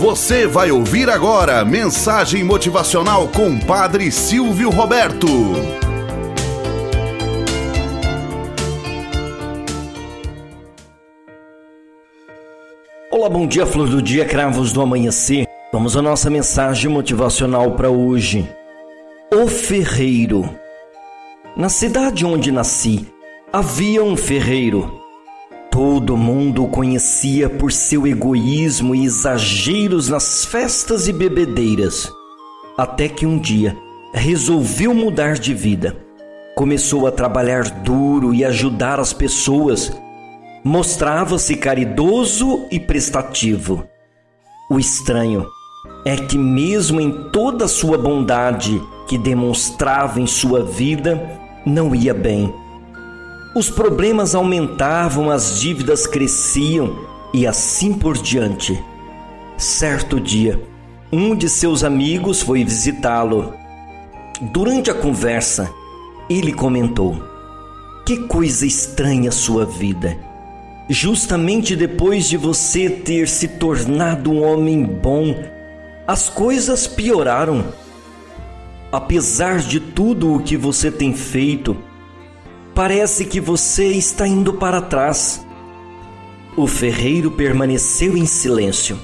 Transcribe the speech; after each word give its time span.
Você 0.00 0.46
vai 0.46 0.70
ouvir 0.70 1.10
agora 1.10 1.62
mensagem 1.62 2.42
motivacional 2.42 3.28
com 3.28 3.60
Padre 3.60 4.10
Silvio 4.10 4.70
Roberto. 4.70 5.26
Olá, 13.12 13.28
bom 13.28 13.46
dia, 13.46 13.66
flor 13.66 13.90
do 13.90 14.00
dia, 14.00 14.24
cravos 14.24 14.72
do 14.72 14.80
amanhecer. 14.80 15.46
Vamos 15.70 15.94
à 15.98 16.00
nossa 16.00 16.30
mensagem 16.30 16.90
motivacional 16.90 17.72
para 17.72 17.90
hoje. 17.90 18.48
O 19.30 19.46
ferreiro. 19.48 20.48
Na 21.54 21.68
cidade 21.68 22.24
onde 22.24 22.50
nasci, 22.50 23.06
havia 23.52 24.02
um 24.02 24.16
ferreiro 24.16 24.99
Todo 25.80 26.14
mundo 26.14 26.64
o 26.64 26.68
conhecia 26.68 27.48
por 27.48 27.72
seu 27.72 28.06
egoísmo 28.06 28.94
e 28.94 29.06
exageros 29.06 30.10
nas 30.10 30.44
festas 30.44 31.08
e 31.08 31.12
bebedeiras. 31.12 32.06
Até 32.76 33.08
que 33.08 33.24
um 33.24 33.38
dia 33.38 33.74
resolveu 34.12 34.92
mudar 34.92 35.38
de 35.38 35.54
vida. 35.54 35.96
Começou 36.54 37.06
a 37.06 37.10
trabalhar 37.10 37.62
duro 37.80 38.34
e 38.34 38.44
ajudar 38.44 39.00
as 39.00 39.14
pessoas. 39.14 39.90
Mostrava-se 40.62 41.56
caridoso 41.56 42.66
e 42.70 42.78
prestativo. 42.78 43.82
O 44.70 44.78
estranho 44.78 45.46
é 46.04 46.14
que, 46.14 46.36
mesmo 46.36 47.00
em 47.00 47.30
toda 47.30 47.64
a 47.64 47.68
sua 47.68 47.96
bondade 47.96 48.78
que 49.08 49.16
demonstrava 49.16 50.20
em 50.20 50.26
sua 50.26 50.62
vida, 50.62 51.40
não 51.64 51.94
ia 51.94 52.12
bem 52.12 52.52
os 53.54 53.68
problemas 53.68 54.34
aumentavam, 54.34 55.30
as 55.30 55.58
dívidas 55.58 56.06
cresciam 56.06 56.96
e 57.34 57.46
assim 57.46 57.92
por 57.92 58.16
diante. 58.16 58.80
Certo 59.56 60.20
dia, 60.20 60.62
um 61.12 61.34
de 61.34 61.48
seus 61.48 61.82
amigos 61.82 62.42
foi 62.42 62.64
visitá-lo. 62.64 63.52
Durante 64.40 64.90
a 64.90 64.94
conversa, 64.94 65.68
ele 66.28 66.52
comentou: 66.52 67.20
Que 68.06 68.18
coisa 68.28 68.64
estranha 68.64 69.32
sua 69.32 69.66
vida. 69.66 70.16
Justamente 70.88 71.76
depois 71.76 72.28
de 72.28 72.36
você 72.36 72.88
ter 72.88 73.28
se 73.28 73.46
tornado 73.46 74.30
um 74.30 74.42
homem 74.42 74.84
bom, 74.84 75.36
as 76.06 76.28
coisas 76.28 76.86
pioraram. 76.86 77.64
Apesar 78.92 79.58
de 79.58 79.78
tudo 79.78 80.34
o 80.34 80.40
que 80.40 80.56
você 80.56 80.90
tem 80.90 81.14
feito, 81.14 81.76
Parece 82.80 83.26
que 83.26 83.42
você 83.42 83.88
está 83.88 84.26
indo 84.26 84.54
para 84.54 84.80
trás. 84.80 85.46
O 86.56 86.66
ferreiro 86.66 87.30
permaneceu 87.30 88.16
em 88.16 88.24
silêncio. 88.24 88.98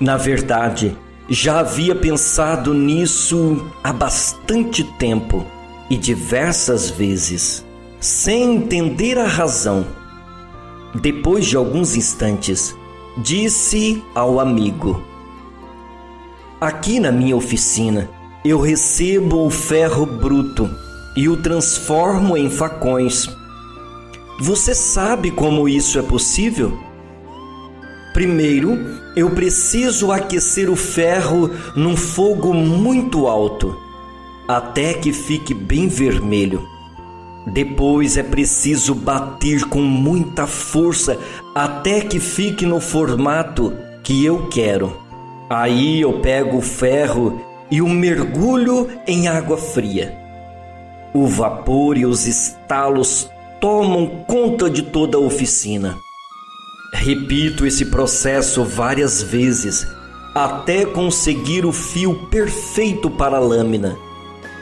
Na 0.00 0.16
verdade, 0.16 0.98
já 1.28 1.60
havia 1.60 1.94
pensado 1.94 2.74
nisso 2.74 3.64
há 3.80 3.92
bastante 3.92 4.82
tempo 4.98 5.46
e 5.88 5.96
diversas 5.96 6.90
vezes, 6.90 7.64
sem 8.00 8.56
entender 8.56 9.16
a 9.18 9.26
razão. 9.28 9.86
Depois 10.96 11.46
de 11.46 11.56
alguns 11.56 11.94
instantes, 11.94 12.74
disse 13.18 14.02
ao 14.16 14.40
amigo: 14.40 15.00
Aqui 16.60 16.98
na 16.98 17.12
minha 17.12 17.36
oficina, 17.36 18.10
eu 18.44 18.60
recebo 18.60 19.46
o 19.46 19.48
ferro 19.48 20.04
bruto 20.04 20.87
e 21.18 21.28
o 21.28 21.36
transformo 21.36 22.36
em 22.36 22.48
facões. 22.48 23.28
Você 24.38 24.72
sabe 24.72 25.32
como 25.32 25.68
isso 25.68 25.98
é 25.98 26.02
possível? 26.02 26.78
Primeiro, 28.14 28.78
eu 29.16 29.28
preciso 29.30 30.12
aquecer 30.12 30.70
o 30.70 30.76
ferro 30.76 31.50
num 31.74 31.96
fogo 31.96 32.54
muito 32.54 33.26
alto, 33.26 33.76
até 34.46 34.94
que 34.94 35.12
fique 35.12 35.52
bem 35.52 35.88
vermelho. 35.88 36.62
Depois 37.48 38.16
é 38.16 38.22
preciso 38.22 38.94
bater 38.94 39.64
com 39.64 39.80
muita 39.80 40.46
força 40.46 41.18
até 41.52 42.00
que 42.00 42.20
fique 42.20 42.64
no 42.64 42.78
formato 42.78 43.76
que 44.04 44.24
eu 44.24 44.46
quero. 44.46 44.96
Aí 45.50 46.00
eu 46.00 46.20
pego 46.20 46.58
o 46.58 46.62
ferro 46.62 47.42
e 47.68 47.82
o 47.82 47.88
mergulho 47.88 48.88
em 49.04 49.26
água 49.26 49.56
fria. 49.58 50.27
O 51.14 51.26
vapor 51.26 51.96
e 51.96 52.04
os 52.04 52.26
estalos 52.26 53.28
tomam 53.60 54.24
conta 54.26 54.68
de 54.68 54.82
toda 54.82 55.16
a 55.16 55.20
oficina. 55.20 55.96
Repito 56.92 57.66
esse 57.66 57.86
processo 57.86 58.64
várias 58.64 59.22
vezes 59.22 59.86
até 60.34 60.84
conseguir 60.84 61.64
o 61.64 61.72
fio 61.72 62.14
perfeito 62.28 63.10
para 63.10 63.36
a 63.36 63.40
lâmina. 63.40 63.96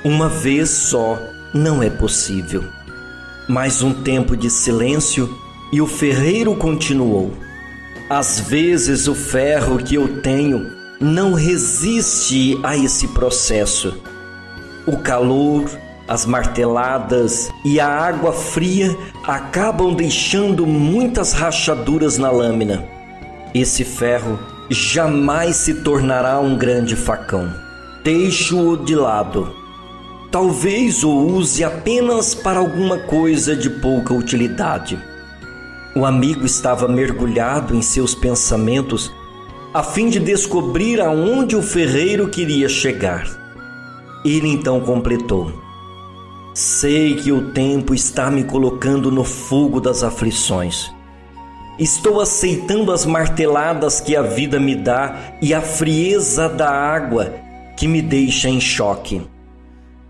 Uma 0.05 0.29
vez 0.29 0.71
só 0.71 1.19
não 1.53 1.83
é 1.83 1.91
possível. 1.91 2.65
Mais 3.49 3.83
um 3.83 3.93
tempo 3.93 4.37
de 4.37 4.51
silêncio 4.51 5.28
e 5.73 5.81
o 5.81 5.87
ferreiro 5.87 6.55
continuou. 6.57 7.33
Às 8.09 8.41
vezes 8.41 9.09
o 9.09 9.15
ferro 9.15 9.78
que 9.78 9.97
eu 9.97 10.21
tenho 10.23 10.73
não 11.01 11.34
resiste 11.34 12.59
a 12.63 12.77
esse 12.77 13.09
processo. 13.09 14.01
O 14.87 14.97
calor, 14.99 15.69
as 16.09 16.25
marteladas 16.25 17.50
e 17.65 17.81
a 17.81 17.89
água 17.89 18.33
fria 18.33 18.97
acabam 19.25 19.94
deixando 19.94 20.67
muitas 20.67 21.33
rachaduras 21.33 22.19
na 22.19 22.31
lâmina. 22.31 22.84
Esse 23.55 23.84
ferro 23.84 24.39
jamais 24.71 25.56
se 25.56 25.75
tornará 25.83 26.39
um 26.39 26.56
grande 26.56 26.95
facão. 26.95 27.53
Deixo-o 28.05 28.77
de 28.77 28.95
lado. 28.95 29.53
Talvez 30.31 31.03
o 31.03 31.11
use 31.11 31.65
apenas 31.65 32.34
para 32.34 32.59
alguma 32.59 32.99
coisa 32.99 33.56
de 33.56 33.71
pouca 33.71 34.12
utilidade. 34.12 34.99
O 35.95 36.05
amigo 36.05 36.45
estava 36.45 36.87
mergulhado 36.87 37.75
em 37.75 37.81
seus 37.81 38.15
pensamentos 38.15 39.11
a 39.72 39.83
fim 39.83 40.09
de 40.09 40.19
descobrir 40.19 41.00
aonde 41.00 41.56
o 41.56 41.62
ferreiro 41.62 42.28
queria 42.28 42.69
chegar. 42.69 43.27
Ele 44.25 44.49
então 44.49 44.81
completou: 44.81 45.53
Sei 46.56 47.17
que 47.17 47.31
o 47.31 47.50
tempo 47.50 47.94
está 47.94 48.31
me 48.31 48.43
colocando 48.43 49.11
no 49.11 49.25
fogo 49.25 49.78
das 49.78 50.03
aflições. 50.03 50.91
Estou 51.78 52.19
aceitando 52.19 52.93
as 52.93 53.05
marteladas 53.05 54.00
que 54.00 54.17
a 54.17 54.22
vida 54.22 54.59
me 54.59 54.75
dá 54.75 55.34
e 55.43 55.53
a 55.53 55.61
frieza 55.61 56.49
da 56.49 56.71
água 56.71 57.34
que 57.77 57.87
me 57.87 58.00
deixa 58.00 58.49
em 58.49 58.59
choque. 58.59 59.21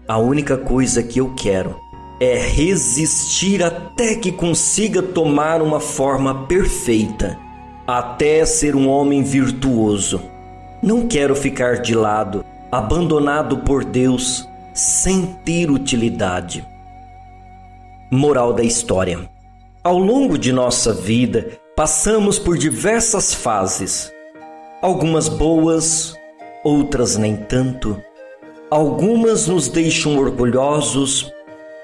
A 0.07 0.19
única 0.19 0.57
coisa 0.57 1.03
que 1.03 1.19
eu 1.21 1.35
quero 1.35 1.75
é 2.21 2.39
resistir 2.39 3.61
até 3.61 4.15
que 4.15 4.31
consiga 4.31 5.03
tomar 5.03 5.61
uma 5.61 5.81
forma 5.81 6.47
perfeita, 6.47 7.37
até 7.85 8.47
ser 8.47 8.77
um 8.77 8.89
homem 8.89 9.21
virtuoso. 9.21 10.23
Não 10.81 11.09
quero 11.09 11.35
ficar 11.35 11.79
de 11.79 11.97
lado, 11.97 12.45
abandonado 12.71 13.59
por 13.65 13.85
Deus 13.85 14.49
sem 14.77 15.25
ter 15.43 15.71
utilidade. 15.71 16.67
Moral 18.11 18.53
da 18.53 18.63
história: 18.63 19.29
Ao 19.83 19.99
longo 19.99 20.37
de 20.37 20.53
nossa 20.53 20.93
vida, 20.93 21.59
passamos 21.75 22.39
por 22.39 22.59
diversas 22.59 23.33
fases, 23.33 24.13
algumas 24.83 25.29
boas, 25.29 26.15
outras 26.63 27.17
nem 27.17 27.37
tanto. 27.37 28.01
Algumas 28.69 29.47
nos 29.47 29.69
deixam 29.69 30.19
orgulhosos, 30.19 31.33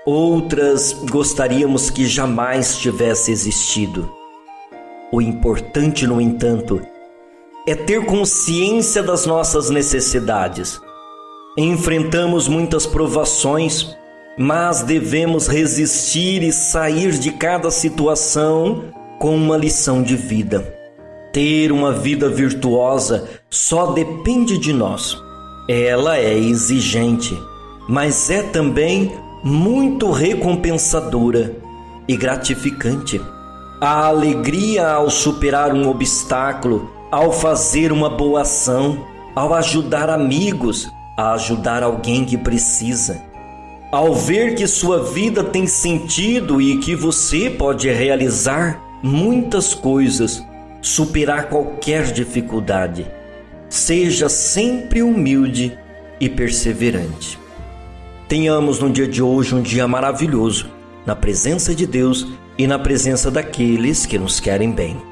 outras 0.04 0.92
gostaríamos 0.92 1.88
que 1.88 2.06
jamais 2.06 2.76
tivesse 2.76 3.30
existido. 3.30 4.12
O 5.10 5.22
importante, 5.22 6.06
no 6.06 6.20
entanto, 6.20 6.82
é 7.66 7.74
ter 7.74 8.04
consciência 8.04 9.02
das 9.02 9.24
nossas 9.24 9.70
necessidades 9.70 10.80
Enfrentamos 11.56 12.48
muitas 12.48 12.86
provações, 12.86 13.94
mas 14.38 14.82
devemos 14.82 15.46
resistir 15.46 16.42
e 16.42 16.50
sair 16.50 17.12
de 17.18 17.30
cada 17.30 17.70
situação 17.70 18.84
com 19.18 19.36
uma 19.36 19.58
lição 19.58 20.02
de 20.02 20.16
vida. 20.16 20.74
Ter 21.30 21.70
uma 21.70 21.92
vida 21.92 22.26
virtuosa 22.26 23.28
só 23.50 23.92
depende 23.92 24.56
de 24.56 24.72
nós. 24.72 25.22
Ela 25.68 26.16
é 26.16 26.34
exigente, 26.34 27.38
mas 27.86 28.30
é 28.30 28.42
também 28.42 29.12
muito 29.44 30.10
recompensadora 30.10 31.54
e 32.08 32.16
gratificante. 32.16 33.20
A 33.78 34.06
alegria 34.06 34.88
ao 34.88 35.10
superar 35.10 35.74
um 35.74 35.86
obstáculo, 35.86 36.90
ao 37.10 37.30
fazer 37.30 37.92
uma 37.92 38.08
boa 38.08 38.40
ação, 38.40 39.04
ao 39.34 39.52
ajudar 39.52 40.08
amigos, 40.08 40.90
a 41.16 41.32
ajudar 41.32 41.82
alguém 41.82 42.24
que 42.24 42.36
precisa. 42.36 43.22
Ao 43.90 44.14
ver 44.14 44.54
que 44.54 44.66
sua 44.66 45.02
vida 45.02 45.44
tem 45.44 45.66
sentido 45.66 46.60
e 46.60 46.78
que 46.78 46.94
você 46.94 47.50
pode 47.50 47.90
realizar 47.90 48.80
muitas 49.02 49.74
coisas 49.74 50.42
superar 50.80 51.48
qualquer 51.48 52.12
dificuldade. 52.12 53.06
Seja 53.68 54.28
sempre 54.28 55.02
humilde 55.02 55.78
e 56.20 56.28
perseverante. 56.28 57.38
Tenhamos 58.28 58.80
no 58.80 58.90
dia 58.90 59.06
de 59.06 59.22
hoje 59.22 59.54
um 59.54 59.62
dia 59.62 59.86
maravilhoso, 59.86 60.70
na 61.04 61.14
presença 61.14 61.74
de 61.74 61.86
Deus 61.86 62.26
e 62.56 62.66
na 62.66 62.78
presença 62.78 63.30
daqueles 63.30 64.06
que 64.06 64.18
nos 64.18 64.40
querem 64.40 64.70
bem. 64.72 65.11